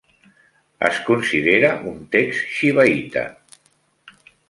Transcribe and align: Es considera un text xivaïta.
Es 0.89 1.01
considera 1.09 1.71
un 1.93 2.01
text 2.17 2.51
xivaïta. 2.57 3.29